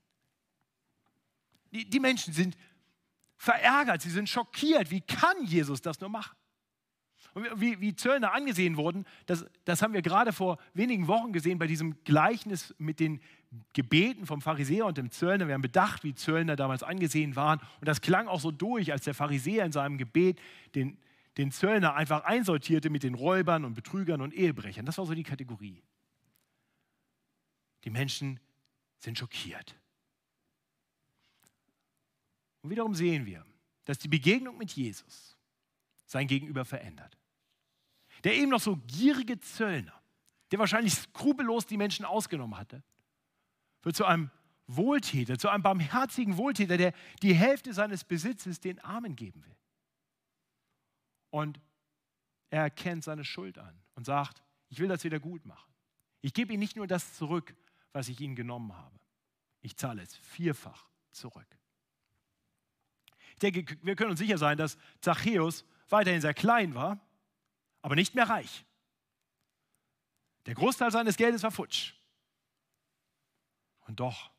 [1.71, 2.57] Die, die Menschen sind
[3.37, 4.91] verärgert, sie sind schockiert.
[4.91, 6.35] Wie kann Jesus das nur machen?
[7.33, 11.59] Und wie, wie Zöllner angesehen wurden, das, das haben wir gerade vor wenigen Wochen gesehen
[11.59, 13.21] bei diesem Gleichnis mit den
[13.73, 15.47] Gebeten vom Pharisäer und dem Zöllner.
[15.47, 17.59] Wir haben bedacht, wie Zöllner damals angesehen waren.
[17.79, 20.39] Und das klang auch so durch, als der Pharisäer in seinem Gebet
[20.75, 20.97] den,
[21.37, 24.85] den Zöllner einfach einsortierte mit den Räubern und Betrügern und Ehebrechern.
[24.85, 25.83] Das war so die Kategorie.
[27.83, 28.39] Die Menschen
[28.99, 29.75] sind schockiert.
[32.61, 33.45] Und wiederum sehen wir,
[33.85, 35.37] dass die Begegnung mit Jesus
[36.05, 37.17] sein Gegenüber verändert.
[38.23, 39.99] Der eben noch so gierige Zöllner,
[40.51, 42.83] der wahrscheinlich skrupellos die Menschen ausgenommen hatte,
[43.81, 44.29] wird zu einem
[44.67, 49.55] Wohltäter, zu einem barmherzigen Wohltäter, der die Hälfte seines Besitzes den Armen geben will.
[51.31, 51.59] Und
[52.49, 55.73] er erkennt seine Schuld an und sagt, ich will das wieder gut machen.
[56.21, 57.55] Ich gebe ihm nicht nur das zurück,
[57.93, 58.99] was ich ihnen genommen habe.
[59.61, 61.47] Ich zahle es vierfach zurück.
[63.33, 66.99] Ich denke, wir können uns sicher sein, dass Zachäus weiterhin sehr klein war,
[67.81, 68.65] aber nicht mehr reich.
[70.45, 71.93] Der Großteil seines Geldes war futsch.
[73.81, 74.31] Und doch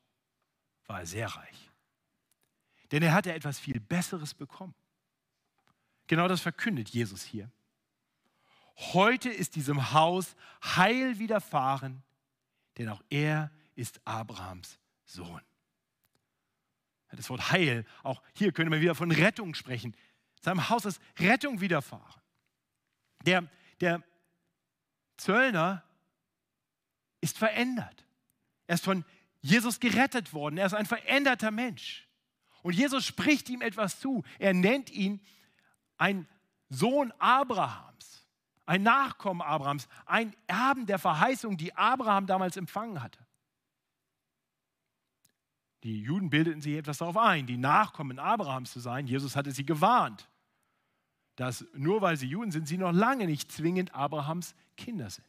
[0.87, 1.71] war er sehr reich.
[2.91, 4.75] Denn er hatte etwas viel Besseres bekommen.
[6.07, 7.51] Genau das verkündet Jesus hier.
[8.77, 12.03] Heute ist diesem Haus Heil widerfahren,
[12.79, 15.41] denn auch er ist Abrahams Sohn.
[17.11, 19.95] Das Wort Heil, auch hier können wir wieder von Rettung sprechen.
[20.41, 22.23] Seinem Haus ist Rettung widerfahren.
[23.27, 23.49] Der,
[23.81, 24.03] der
[25.19, 25.85] Zöllner
[27.21, 28.05] ist verändert.
[28.67, 29.05] Er ist von
[29.43, 30.57] Jesus gerettet worden.
[30.57, 32.09] Er ist ein veränderter Mensch.
[32.62, 34.25] Und Jesus spricht ihm etwas zu.
[34.38, 35.21] Er nennt ihn
[36.03, 36.27] ein
[36.69, 38.27] Sohn Abrahams,
[38.67, 43.21] ein Nachkommen Abrahams, ein Erben der Verheißung, die Abraham damals empfangen hatte.
[45.85, 49.07] Die Juden bildeten sich etwas darauf ein, die Nachkommen Abrahams zu sein.
[49.07, 50.29] Jesus hatte sie gewarnt,
[51.37, 55.27] dass nur weil sie Juden sind, sie noch lange nicht zwingend Abrahams Kinder sind.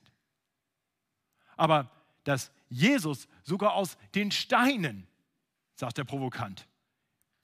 [1.55, 1.91] Aber
[2.23, 5.07] dass Jesus sogar aus den Steinen,
[5.75, 6.67] sagt der Provokant,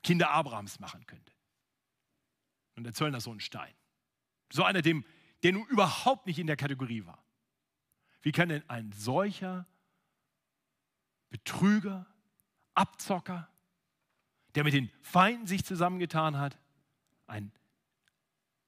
[0.01, 1.31] Kinder Abrahams machen könnte.
[2.79, 3.75] Und der Zöllner so ein Stein.
[4.53, 5.03] So einer, dem,
[5.43, 7.21] der nun überhaupt nicht in der Kategorie war.
[8.21, 9.67] Wie kann denn ein solcher
[11.29, 12.07] Betrüger,
[12.75, 13.49] Abzocker,
[14.55, 16.57] der mit den Feinden sich zusammengetan hat,
[17.27, 17.51] ein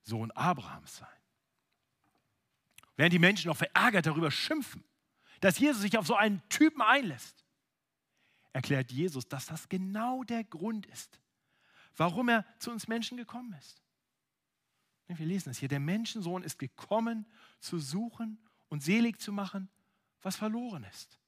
[0.01, 1.07] Sohn Abrahams sein?
[2.97, 4.83] Während die Menschen noch verärgert darüber schimpfen,
[5.39, 7.45] dass Jesus sich auf so einen Typen einlässt,
[8.51, 11.21] erklärt Jesus, dass das genau der Grund ist,
[11.95, 13.81] warum er zu uns Menschen gekommen ist.
[15.17, 17.25] Wir lesen es hier, der Menschensohn ist gekommen,
[17.59, 19.69] zu suchen und selig zu machen,
[20.21, 21.19] was verloren ist.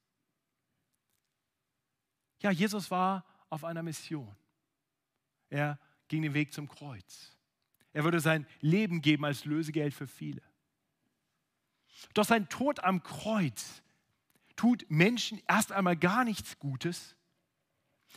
[2.40, 4.36] Ja, Jesus war auf einer Mission.
[5.48, 7.36] Er ging den Weg zum Kreuz.
[7.92, 10.42] Er würde sein Leben geben als Lösegeld für viele.
[12.12, 13.82] Doch sein Tod am Kreuz
[14.56, 17.16] tut Menschen erst einmal gar nichts Gutes,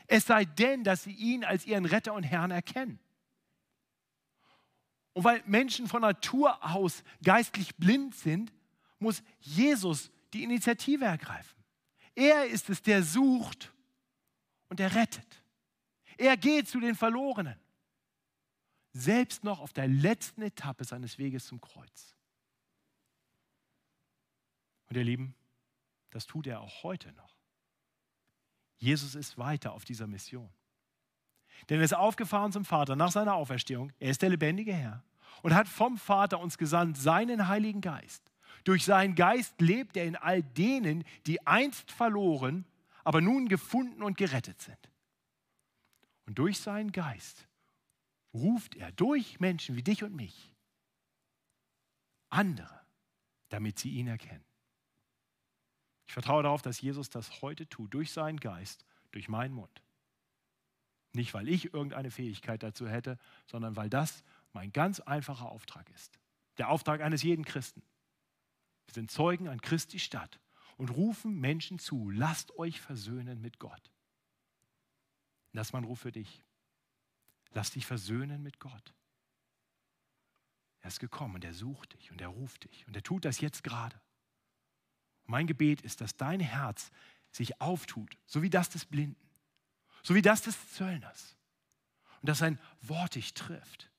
[0.08, 3.00] es sei denn, dass sie ihn als ihren Retter und Herrn erkennen.
[5.18, 8.54] Und weil Menschen von Natur aus geistlich blind sind,
[9.00, 11.58] muss Jesus die Initiative ergreifen.
[12.14, 13.74] Er ist es, der sucht
[14.70, 15.42] und der rettet.
[16.20, 17.60] Er geht zu den Verlorenen,
[18.94, 22.16] selbst noch auf der letzten Etappe seines Weges zum Kreuz.
[24.86, 25.34] Und ihr Lieben,
[26.12, 27.36] das tut er auch heute noch.
[28.78, 30.54] Jesus ist weiter auf dieser Mission.
[31.70, 33.92] Denn er ist aufgefahren zum Vater nach seiner Auferstehung.
[34.00, 35.04] Er ist der lebendige Herr
[35.42, 38.24] und hat vom Vater uns gesandt seinen Heiligen Geist.
[38.64, 42.66] Durch seinen Geist lebt er in all denen, die einst verloren,
[43.04, 44.90] aber nun gefunden und gerettet sind.
[46.26, 47.48] Und durch seinen Geist
[48.34, 50.54] ruft er durch Menschen wie dich und mich
[52.30, 52.82] andere,
[53.50, 54.44] damit sie ihn erkennen.
[56.08, 59.82] Ich vertraue darauf, dass Jesus das heute tut, durch seinen Geist, durch meinen Mund.
[61.14, 66.20] Nicht, weil ich irgendeine Fähigkeit dazu hätte, sondern weil das mein ganz einfacher Auftrag ist.
[66.58, 67.82] Der Auftrag eines jeden Christen.
[68.86, 70.40] Wir sind Zeugen an Christi Stadt
[70.78, 73.92] und rufen Menschen zu, lasst euch versöhnen mit Gott.
[75.54, 76.44] Das ist mein Ruf für dich.
[77.52, 78.94] Lass dich versöhnen mit Gott.
[80.82, 83.42] Er ist gekommen und er sucht dich und er ruft dich und er tut das
[83.42, 84.00] jetzt gerade.
[85.26, 86.92] Mein Gebet ist, dass dein Herz
[87.32, 89.27] sich auftut, so wie das des Blinden,
[90.08, 91.36] so wie das des Zöllners.
[92.22, 93.92] Und dass sein Wort dich trifft.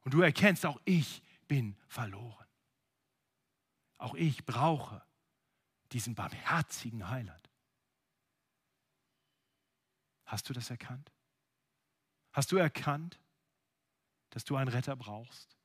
[0.00, 2.46] Und du erkennst, auch ich bin verloren.
[3.96, 5.00] Auch ich brauche
[5.92, 7.48] diesen barmherzigen Heiland.
[10.24, 11.12] Hast du das erkannt?
[12.32, 13.20] Hast du erkannt,
[14.30, 15.56] dass du einen Retter brauchst?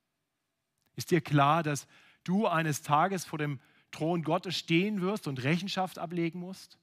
[0.95, 1.87] Ist dir klar, dass
[2.23, 6.77] du eines Tages vor dem Thron Gottes stehen wirst und Rechenschaft ablegen musst?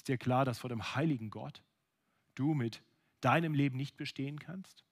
[0.00, 1.62] Ist dir klar, dass vor dem heiligen Gott
[2.34, 2.82] du mit
[3.20, 4.82] deinem Leben nicht bestehen kannst?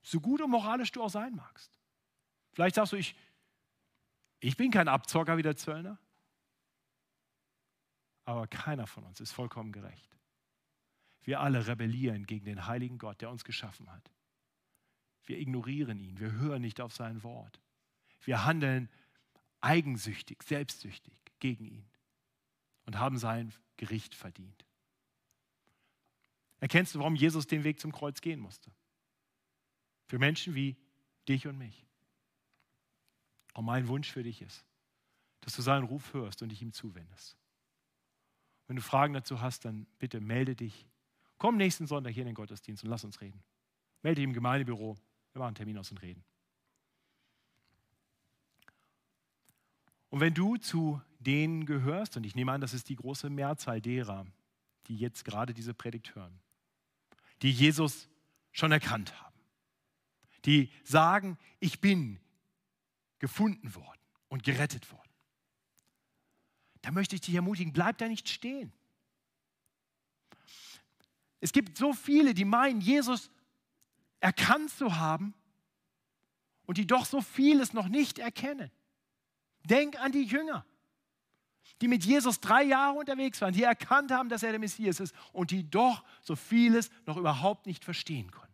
[0.00, 1.78] So gut und moralisch du auch sein magst.
[2.54, 3.14] Vielleicht sagst du, ich,
[4.40, 5.98] ich bin kein Abzocker wie der Zöllner.
[8.24, 10.16] Aber keiner von uns ist vollkommen gerecht.
[11.20, 14.10] Wir alle rebellieren gegen den heiligen Gott, der uns geschaffen hat.
[15.24, 17.60] Wir ignorieren ihn, wir hören nicht auf sein Wort.
[18.22, 18.88] Wir handeln
[19.60, 21.90] eigensüchtig, selbstsüchtig gegen ihn
[22.86, 24.66] und haben sein Gericht verdient.
[26.60, 28.70] Erkennst du, warum Jesus den Weg zum Kreuz gehen musste?
[30.06, 30.76] Für Menschen wie
[31.28, 31.86] dich und mich.
[33.54, 34.64] Und mein Wunsch für dich ist,
[35.40, 37.36] dass du seinen Ruf hörst und dich ihm zuwendest.
[38.66, 40.86] Wenn du Fragen dazu hast, dann bitte melde dich.
[41.38, 43.42] Komm nächsten Sonntag hier in den Gottesdienst und lass uns reden.
[44.02, 44.96] Melde dich im Gemeindebüro.
[45.32, 46.24] Wir machen einen Termin aus und reden.
[50.10, 53.82] Und wenn du zu denen gehörst, und ich nehme an, das ist die große Mehrzahl
[53.82, 54.26] derer,
[54.86, 56.40] die jetzt gerade diese Predigt hören,
[57.42, 58.08] die Jesus
[58.50, 59.38] schon erkannt haben,
[60.46, 62.18] die sagen, ich bin
[63.18, 65.12] gefunden worden und gerettet worden,
[66.80, 68.72] da möchte ich dich ermutigen, bleib da nicht stehen.
[71.40, 73.30] Es gibt so viele, die meinen, Jesus
[74.20, 75.34] erkannt zu haben
[76.64, 78.70] und die doch so vieles noch nicht erkennen.
[79.64, 80.64] Denk an die Jünger,
[81.80, 85.14] die mit Jesus drei Jahre unterwegs waren, die erkannt haben, dass er der Messias ist
[85.32, 88.48] und die doch so vieles noch überhaupt nicht verstehen konnten.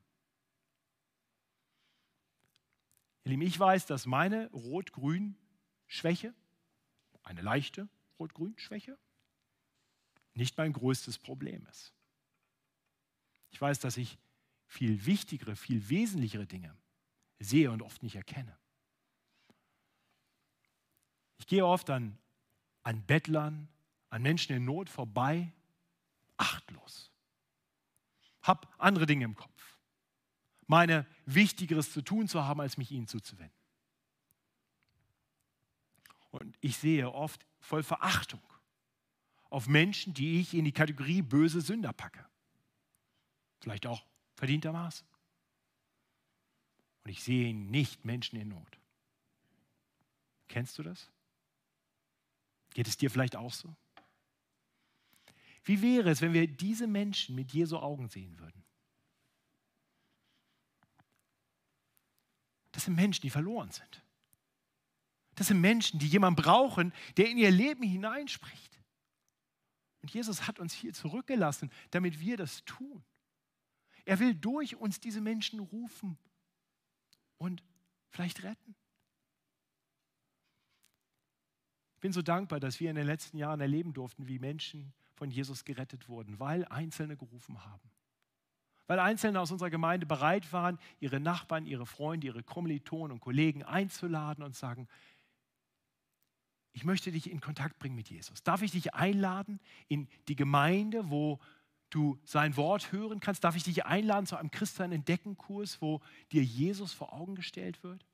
[3.25, 6.35] Ihr Lieben, ich weiß, dass meine Rot-Grün-Schwäche,
[7.23, 8.99] eine leichte Rot-Grün-Schwäche,
[10.35, 11.95] nicht mein größtes Problem ist.
[13.51, 14.19] Ich weiß, dass ich
[14.67, 16.77] viel wichtigere, viel wesentlichere Dinge
[17.39, 18.59] sehe und oft nicht erkenne.
[21.39, 22.19] Ich gehe oft an,
[22.85, 23.69] an Bettlern,
[24.11, 25.53] an Menschen in Not vorbei,
[26.37, 27.11] achtlos.
[28.43, 29.79] Hab andere Dinge im Kopf.
[30.67, 33.59] Meine Wichtigeres zu tun zu haben, als mich ihnen zuzuwenden.
[36.31, 38.43] Und ich sehe oft voll Verachtung
[39.51, 42.27] auf Menschen, die ich in die Kategorie böse Sünder packe.
[43.61, 44.05] Vielleicht auch
[44.35, 45.07] verdientermaßen.
[47.05, 48.79] Und ich sehe nicht Menschen in Not.
[50.49, 51.11] Kennst du das?
[52.75, 53.75] Geht es dir vielleicht auch so?
[55.65, 58.63] Wie wäre es, wenn wir diese Menschen mit Jesu Augen sehen würden?
[62.73, 64.03] Das sind Menschen, die verloren sind.
[65.37, 68.79] Das sind Menschen, die jemanden brauchen, der in ihr Leben hineinspricht.
[70.03, 73.03] Und Jesus hat uns hier zurückgelassen, damit wir das tun.
[74.05, 76.19] Er will durch uns diese Menschen rufen
[77.39, 77.63] und
[78.11, 78.77] vielleicht retten.
[81.94, 85.31] Ich bin so dankbar, dass wir in den letzten Jahren erleben durften, wie Menschen von
[85.31, 87.91] Jesus gerettet wurden, weil Einzelne gerufen haben.
[88.87, 93.63] Weil Einzelne aus unserer Gemeinde bereit waren, ihre Nachbarn, ihre Freunde, ihre Kommilitonen und Kollegen
[93.63, 94.87] einzuladen und sagen,
[96.73, 98.43] ich möchte dich in Kontakt bringen mit Jesus.
[98.43, 101.41] Darf ich dich einladen in die Gemeinde, wo
[101.89, 103.45] du sein Wort hören kannst?
[103.45, 106.03] Darf ich dich einladen zu einem Christian-Entdecken-Kurs, wo
[106.33, 108.05] dir Jesus vor Augen gestellt wird?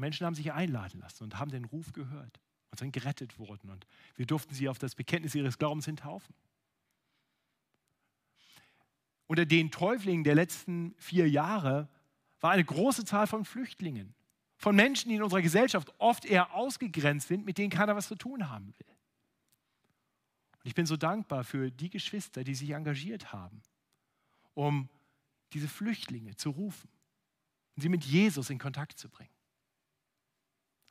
[0.00, 2.40] Menschen haben sich einladen lassen und haben den Ruf gehört
[2.70, 3.70] und sind gerettet worden.
[3.70, 3.86] Und
[4.16, 6.34] wir durften sie auf das Bekenntnis ihres Glaubens hintaufen.
[9.26, 11.88] Unter den Täuflingen der letzten vier Jahre
[12.40, 14.14] war eine große Zahl von Flüchtlingen,
[14.56, 18.16] von Menschen, die in unserer Gesellschaft oft eher ausgegrenzt sind, mit denen keiner was zu
[18.16, 18.96] tun haben will.
[20.62, 23.62] Und ich bin so dankbar für die Geschwister, die sich engagiert haben,
[24.54, 24.88] um
[25.52, 26.90] diese Flüchtlinge zu rufen
[27.76, 29.30] und sie mit Jesus in Kontakt zu bringen.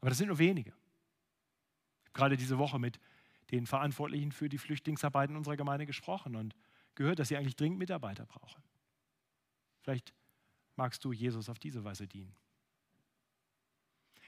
[0.02, 0.74] Aber das sind nur wenige
[2.14, 3.00] gerade diese Woche mit
[3.52, 6.56] den Verantwortlichen für die Flüchtlingsarbeit in unserer Gemeinde gesprochen und
[6.96, 8.62] gehört, dass sie eigentlich dringend Mitarbeiter brauchen.
[9.82, 10.14] Vielleicht
[10.76, 12.36] magst du Jesus auf diese Weise dienen.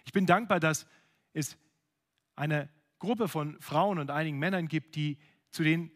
[0.06, 0.88] Ich bin dankbar, dass
[1.34, 1.58] es
[2.36, 5.20] eine Gruppe von Frauen und einigen Männern gibt, die
[5.52, 5.92] zu den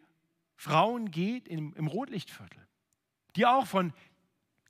[0.54, 2.66] Frauen geht im, im Rotlichtviertel,
[3.34, 3.92] die auch von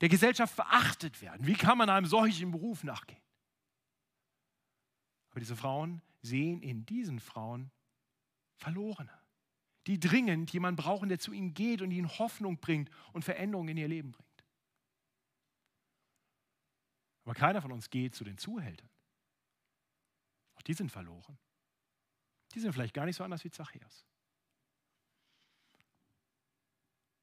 [0.01, 1.45] der Gesellschaft verachtet werden.
[1.45, 3.21] Wie kann man einem solchen Beruf nachgehen?
[5.37, 7.69] Aber diese Frauen sehen in diesen Frauen
[8.55, 9.13] Verlorene,
[9.85, 13.77] die dringend jemanden brauchen, der zu ihnen geht und ihnen Hoffnung bringt und Veränderung in
[13.77, 14.43] ihr Leben bringt.
[17.23, 18.89] Aber keiner von uns geht zu den Zuhältern.
[20.55, 21.37] Auch die sind verloren.
[22.55, 24.07] Die sind vielleicht gar nicht so anders wie Zachäus.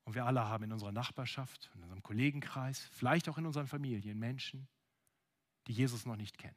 [0.05, 4.21] Und wir alle haben in unserer Nachbarschaft, in unserem Kollegenkreis, vielleicht auch in unseren Familien
[4.21, 4.69] Menschen,
[5.67, 6.55] die Jesus noch nicht kennen.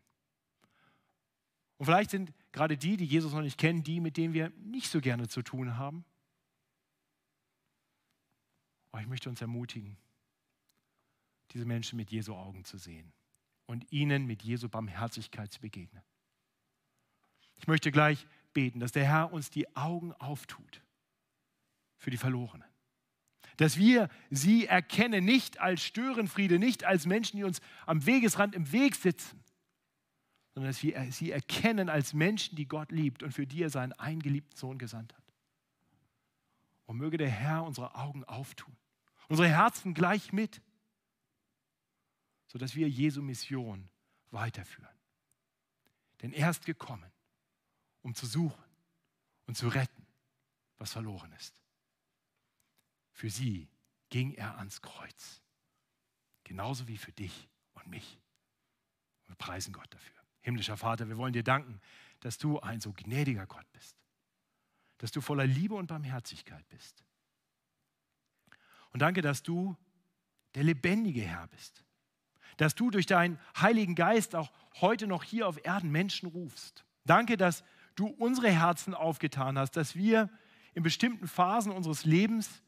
[1.78, 4.89] Und vielleicht sind gerade die, die Jesus noch nicht kennen, die, mit denen wir nicht
[4.89, 6.05] so gerne zu tun haben.
[8.91, 9.97] Aber ich möchte uns ermutigen,
[11.51, 13.11] diese Menschen mit Jesu Augen zu sehen
[13.67, 16.01] und ihnen mit Jesu Barmherzigkeit zu begegnen.
[17.57, 20.82] Ich möchte gleich beten, dass der Herr uns die Augen auftut
[21.97, 22.67] für die Verlorenen.
[23.57, 28.71] Dass wir sie erkennen, nicht als Störenfriede, nicht als Menschen, die uns am Wegesrand im
[28.71, 29.43] Weg sitzen,
[30.58, 33.93] sondern dass wir sie erkennen als Menschen, die Gott liebt und für die er seinen
[33.93, 35.24] eingeliebten Sohn gesandt hat.
[36.88, 38.76] Und möge der Herr unsere Augen auftun,
[39.28, 40.64] unsere Herzen gleich mit,
[42.47, 43.88] sodass wir Jesu Mission
[44.32, 44.97] weiterführen.
[46.24, 47.12] Denn er ist gekommen,
[48.01, 48.66] um zu suchen
[49.45, 50.08] und zu retten,
[50.80, 51.53] was verloren ist.
[53.12, 53.70] Für sie
[54.10, 55.43] ging er ans Kreuz,
[56.43, 58.18] genauso wie für dich und mich.
[59.28, 60.18] wir preisen Gott dafür.
[60.48, 61.82] Himmlischer Vater, wir wollen dir danken,
[62.22, 63.98] dass du ein so gnädiger Gott bist,
[64.98, 67.04] dass du voller Liebe und Barmherzigkeit bist.
[68.93, 69.76] Und danke, dass du
[70.56, 71.84] der lebendige Herr bist,
[72.56, 76.86] dass du durch deinen Heiligen Geist auch heute noch hier auf Erden Menschen rufst.
[77.04, 77.66] Danke, dass
[77.98, 80.30] du unsere Herzen aufgetan hast, dass wir
[80.74, 82.64] in bestimmten Phasen unseres Lebens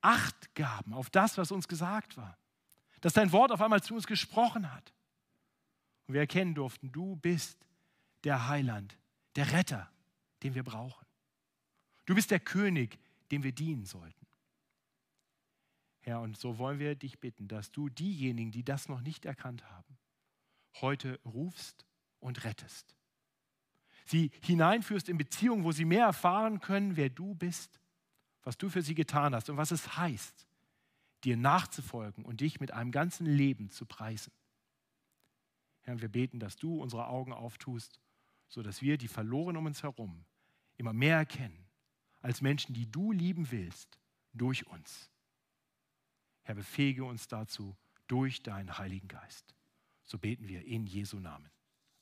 [0.00, 2.38] Acht gaben auf das, was uns gesagt war,
[3.00, 4.92] dass dein Wort auf einmal zu uns gesprochen hat
[6.06, 7.58] und wir erkennen durften, du bist
[8.24, 8.96] der Heiland,
[9.34, 9.90] der Retter,
[10.42, 11.06] den wir brauchen.
[12.06, 12.98] Du bist der König,
[13.30, 14.26] dem wir dienen sollten.
[16.00, 19.68] Herr, und so wollen wir dich bitten, dass du diejenigen, die das noch nicht erkannt
[19.68, 19.98] haben,
[20.80, 21.84] heute rufst
[22.20, 22.94] und rettest.
[24.04, 27.80] sie hineinführst in Beziehungen, wo sie mehr erfahren können, wer du bist,
[28.44, 30.46] was du für sie getan hast und was es heißt,
[31.24, 34.32] dir nachzufolgen und dich mit einem ganzen Leben zu preisen.
[35.86, 38.00] Herr, wir beten, dass du unsere Augen auftust,
[38.48, 40.24] sodass wir die Verlorenen um uns herum
[40.76, 41.64] immer mehr erkennen
[42.20, 44.00] als Menschen, die du lieben willst,
[44.32, 45.10] durch uns.
[46.42, 47.76] Herr, befähige uns dazu
[48.08, 49.54] durch deinen Heiligen Geist.
[50.04, 51.50] So beten wir in Jesu Namen.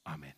[0.02, 0.34] Amen.